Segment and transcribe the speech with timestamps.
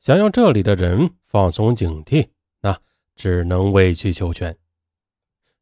[0.00, 2.30] 想要这里的人放松警惕，
[2.62, 2.80] 那
[3.14, 4.56] 只能委曲求全。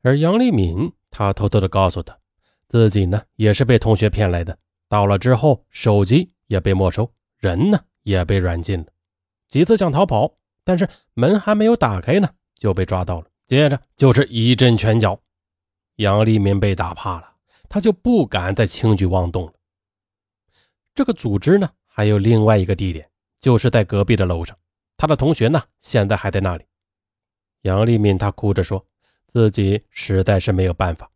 [0.02, 2.16] 而杨丽敏，她偷偷的告诉他，
[2.68, 4.56] 自己呢也是被同学骗来的。
[4.88, 8.86] 到了之后，手机也被没收，人呢也被软禁了。
[9.48, 10.32] 几次想逃跑，
[10.62, 13.26] 但是门还没有打开呢，就被抓到了。
[13.44, 15.20] 接着就是一阵拳脚，
[15.96, 17.32] 杨丽敏被打怕了，
[17.68, 19.52] 他就不敢再轻举妄动了。
[20.94, 23.10] 这个组织呢，还有另外一个地点，
[23.40, 24.56] 就是在隔壁的楼上。
[24.96, 26.64] 他的同学呢，现在还在那里。
[27.62, 28.86] 杨丽敏她哭着说，
[29.26, 31.10] 自己实在是没有办法，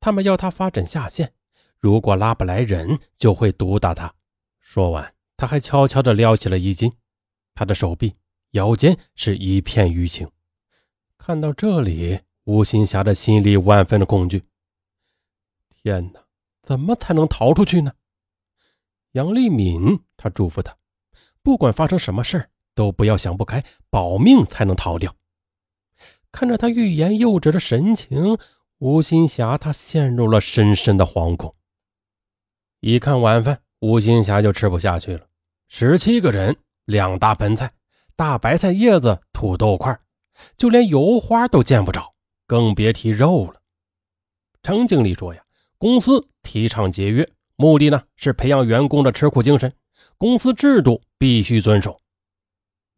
[0.00, 1.32] 他们要他发展下线，
[1.78, 4.14] 如果拉不来人，就会毒打他。
[4.60, 6.92] 说完，他还悄悄地撩起了衣襟，
[7.54, 8.14] 他的手臂、
[8.50, 10.30] 腰间是一片淤青。
[11.18, 14.42] 看到这里，吴新霞的心里万分的恐惧。
[15.70, 16.24] 天哪，
[16.62, 17.92] 怎么才能逃出去呢？
[19.12, 20.76] 杨丽敏，她嘱咐他，
[21.44, 25.14] 不管发生什么事都不要想不开，保命才能逃掉。
[26.32, 28.38] 看着他欲言又止的神情，
[28.78, 31.54] 吴新霞她陷入了深深的惶恐。
[32.80, 35.26] 一看晚饭，吴新霞就吃不下去了。
[35.68, 37.70] 十七个人，两大盆菜，
[38.16, 39.96] 大白菜叶子，土豆块。
[40.56, 42.14] 就连油花都见不着，
[42.46, 43.60] 更别提肉了。
[44.62, 45.44] 程经理说：“呀，
[45.78, 49.72] 公司提倡节约，目的呢是培养员工的吃苦精神，
[50.18, 52.00] 公司制度必须遵守。”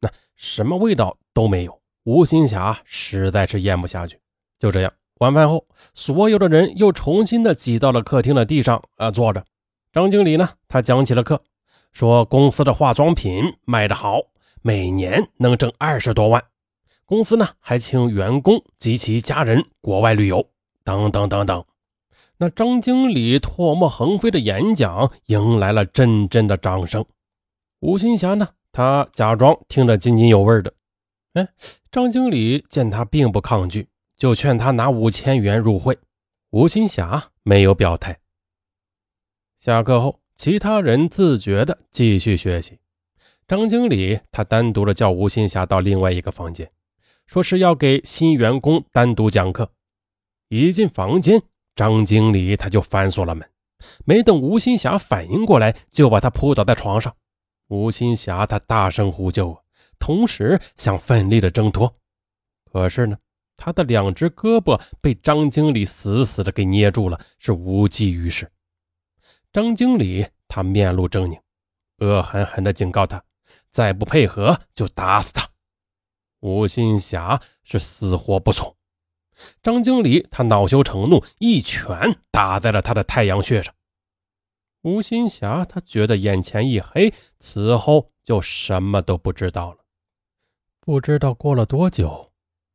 [0.00, 4.20] 那什么味道都没有，吴新霞实在是咽不下去。
[4.58, 9.44] 就这样，晚饭后，所有的人又重新的挤到了客厅的地上啊坐着。
[9.92, 11.42] 张经理呢，他讲起了课，
[11.92, 14.20] 说公司的化妆品卖得好，
[14.60, 16.44] 每年能挣二十多万。
[17.06, 20.50] 公司呢还请员工及其家人国外旅游，
[20.84, 21.64] 等等等等。
[22.38, 27.04] 那张经理唾沫横飞的演讲迎来了阵阵的掌声。
[27.80, 30.74] 吴新霞呢，他假装听得津津有味的。
[31.32, 31.48] 哎，
[31.90, 35.98] 张经理见他并不抗拒，就劝他拿五千元入会。
[36.50, 38.18] 吴新霞没有表态。
[39.58, 42.78] 下课后，其他人自觉的继续学习。
[43.48, 46.68] 张经理他单独的叫吴新霞到另外一个房间。
[47.26, 49.72] 说是要给新员工单独讲课。
[50.48, 51.42] 一进房间，
[51.76, 53.48] 张经理他就反锁了门，
[54.04, 57.14] 没等吴新霞反应过来，就把他扑倒在床上。
[57.68, 59.56] 吴新霞他大声呼救，
[59.98, 61.94] 同时想奋力的挣脱，
[62.64, 63.18] 可是呢，
[63.56, 68.50] 他的两只胳膊被张经理死死的给捏住了，是无济于事。
[69.52, 71.38] 张经理他面露狰狞，
[71.98, 73.22] 恶狠狠地警告他，
[73.70, 75.48] 再不配合就打死他。
[76.40, 78.75] 吴新霞是死活不从，
[79.62, 83.74] 张经理他恼羞成怒，一拳打在了他的太阳穴上。
[84.82, 89.78] 吴新霞他觉得眼前一黑，此后就什么都不知道了。
[90.80, 92.32] 不知道过了多久，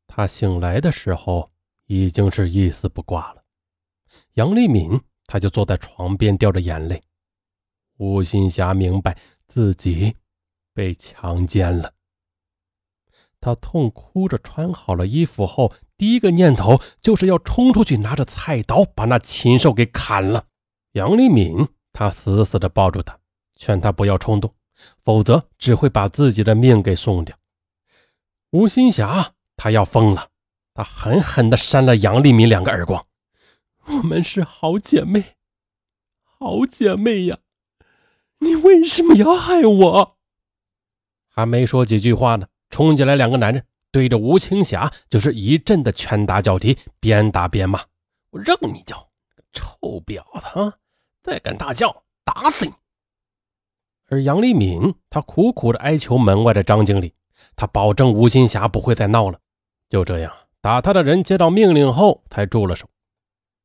[0.08, 1.50] 他醒来的时候
[1.86, 3.42] 已经是一丝不挂了。
[4.34, 7.02] 杨丽敏他就坐在床边掉着眼泪。
[7.98, 9.18] 吴新霞明白
[9.48, 10.14] 自己
[10.74, 11.94] 被强奸了。
[13.40, 20.48] 他痛哭着穿好了衣服后，第一个念头就是要冲出去，拿着菜刀把那禽兽给砍了。
[20.94, 23.20] 杨丽敏，他死死地抱住他，
[23.56, 24.56] 劝他不要冲动，
[25.04, 27.38] 否则只会把自己的命给送掉。
[28.50, 30.30] 吴新霞，他要疯了，
[30.74, 33.06] 他狠狠地扇了杨丽敏两个耳光。
[33.86, 35.36] 我们是好姐妹，
[36.24, 37.38] 好姐妹呀，
[38.40, 40.18] 你为什么要害我？
[41.30, 42.48] 还没说几句话呢。
[42.72, 47.84] 冲进来两个男人，对着吴青霞就是一阵的拳打脚踢，边打边骂
[48.32, 49.10] ：“我让你叫，
[49.52, 50.78] 臭婊子！
[51.22, 52.74] 再敢大叫，打死你！”
[54.08, 57.14] 而杨丽敏她苦苦的哀求门外的张经理，
[57.56, 59.40] 他保证吴青霞不会再闹了。
[59.90, 62.88] 就这样，打他的人接到命令后才住了手。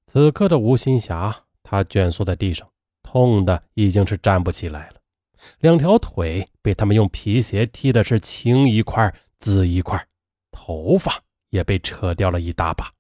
[0.07, 2.69] 此刻的吴新霞，她蜷缩在地上，
[3.03, 4.97] 痛的已经是站不起来了。
[5.61, 10.05] 两条腿被他们用皮鞋踢的是青一块紫一块，
[10.67, 12.93] 头发也被扯掉了一大把。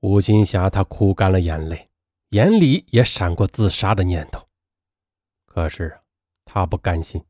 [0.00, 1.88] 吴金霞她哭干了眼泪，
[2.32, 4.46] 眼里也闪过自杀的念头。
[5.46, 5.98] 可是
[6.44, 7.24] 她不甘心，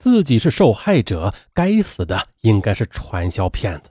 [0.00, 3.90] 自己是受害者，该死的应该是传销骗子。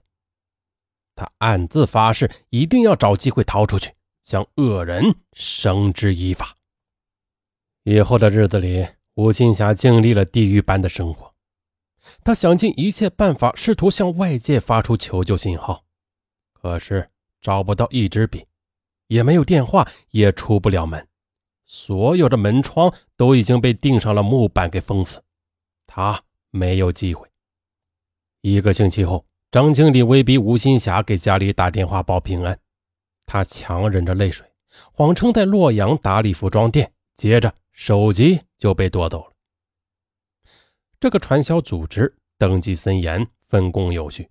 [1.15, 6.53] 他暗自发誓，一定要找机会逃出去，将恶人绳之以法。
[7.83, 8.85] 以后的日子里。
[9.15, 11.28] 吴新霞经历了地狱般的生活，
[12.23, 15.83] 他想尽一切办法，试图向外界发出求救信号，
[16.53, 17.09] 可是
[17.41, 18.45] 找不到一支笔，
[19.07, 21.07] 也没有电话，也出不了门，
[21.65, 25.21] 所有的门窗都已经被钉上了木板给封死，
[25.85, 27.27] 他没有机会。
[28.41, 32.59] 一个星期后，张经理威逼吴新霞给家里打电话报平安，
[33.25, 34.47] 他强忍着泪水，
[34.93, 39.33] 谎称在洛阳打理服装店，接着手机就被夺走了。
[40.99, 44.29] 这个传销组织登记森严，分工有序，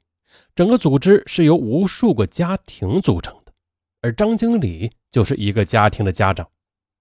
[0.55, 3.53] 整个组织是由无数个家庭组成的，
[4.03, 6.49] 而张经理就是一个家庭的家长，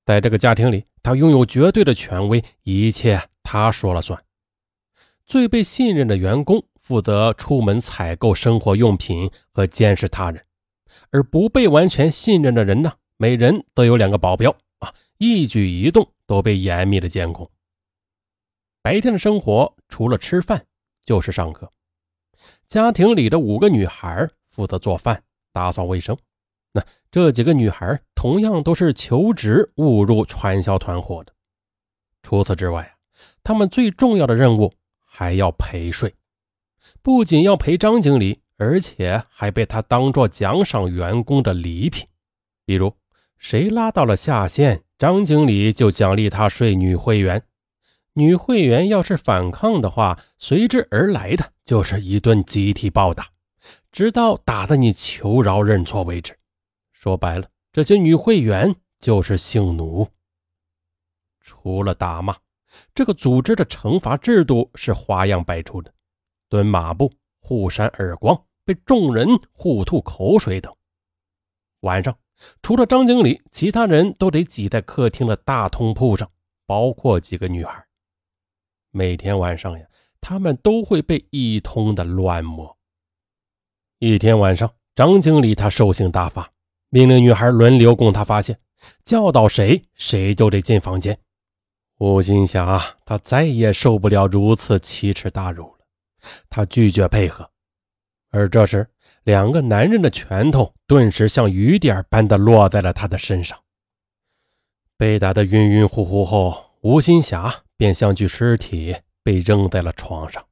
[0.06, 4.22] 在这个家庭里，他拥有绝对的权威，一切他说了算。
[5.26, 6.64] 最被信任的员工。
[6.88, 10.42] 负责出门采购生活用品和监视他人，
[11.12, 12.94] 而不被完全信任的人呢？
[13.18, 17.52] 每人都有两个保镖啊，一举一动都被严密的监控。
[18.88, 20.66] 白天的生活除了吃饭
[21.04, 21.70] 就是上课。
[22.68, 26.18] 家庭里的五个女孩负责做饭、打扫卫生。
[26.72, 26.82] 那
[27.12, 31.34] 这几个女孩同样都是求职误入传销团伙的。
[32.24, 32.96] 除此之外啊，
[33.44, 34.74] 她们最重要的任务
[35.04, 36.16] 还要陪睡。
[37.02, 42.08] 不仅要陪张经理，而且还被他当做奖赏员工的礼品。
[42.66, 42.94] 比如，
[43.38, 47.44] 谁拉到了下线，张经理就奖励他睡女会员。
[48.18, 53.30] 女会员要是反抗的话，随之而来的就是一顿集体暴打，
[53.92, 56.36] 直到打得你求饶认错为止。
[56.92, 60.08] 说白了，这些女会员就是性奴。
[61.42, 62.36] 除了打骂，
[62.96, 65.94] 这个组织的惩罚制度是花样百出的。
[66.50, 70.76] 蹲马步、互扇耳光、被众人互吐口水等。
[71.82, 72.18] 晚上，
[72.64, 76.28] 除了张经理，其他人都得挤在客厅的大通铺上，
[76.66, 77.87] 包括几个女孩。
[78.92, 79.86] 每天晚上呀，
[80.22, 82.78] 他们都会被一通的乱摸。
[84.00, 86.52] 一天晚上，张经理他兽性大发，
[86.90, 88.58] 命令女孩轮流供他发泄，
[89.04, 91.18] 教导谁，谁就得进房间。
[92.00, 95.86] 吴新霞他再也受不了如此奇耻大辱了。
[96.50, 97.50] 他拒绝配合，
[98.30, 98.88] 而这时，
[99.24, 103.58] 两个男人的拳头顿时像雨点般的落在了他的身上。
[104.96, 110.46] 被打得晕晕乎乎后，吴新霞便像具尸体被扔在了床上。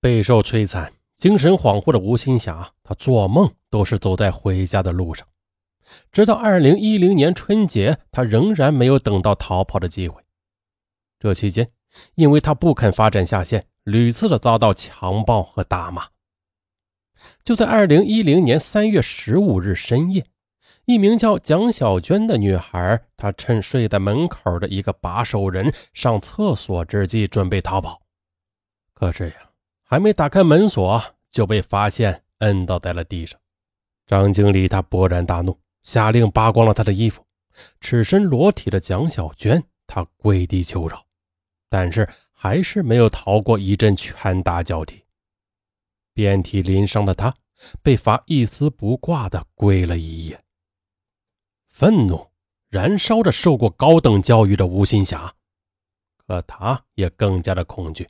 [0.00, 5.26] 备受摧残、精神恍惚的吴新霞，她做梦都是走在回家的路上。
[6.12, 10.22] 直到二零一零年春节，她仍然没有等到逃跑的机会。
[11.18, 11.70] 这期间，
[12.16, 13.66] 因为她不肯发展下线。
[13.84, 16.08] 屡次的遭到强暴和打骂。
[17.44, 20.24] 就在二零一零年三月十五日深夜，
[20.86, 28.02] 一名叫蒋小娟的女孩，她趁睡在门口的一个把守人上厕所之际，准备逃跑。
[28.92, 29.36] 可是呀，
[29.82, 33.40] 还没打开门锁，就被发现摁倒在了地上。
[34.06, 37.24] 张经理他勃然大怒，下令扒光了他的衣服。
[37.80, 41.04] 赤身裸体的蒋小娟，她跪地求饶，
[41.68, 42.08] 但是。
[42.36, 45.02] 还是没有逃过一阵拳打脚踢，
[46.12, 47.34] 遍体鳞伤的他
[47.82, 50.43] 被罚一丝不挂的跪了一夜。
[51.74, 52.30] 愤怒
[52.70, 55.34] 燃烧着受过高等教育的吴新霞，
[56.24, 58.08] 可他也更加的恐惧，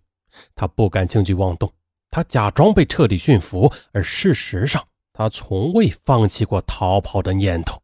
[0.54, 1.72] 他不敢轻举妄动，
[2.10, 7.80] 他假装被彻底驯服，而事实上他从未放弃过逃跑的念头。